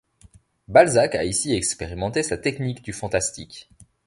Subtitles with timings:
[0.67, 3.69] Balzac a ici expérimenté sa technique du fantastique.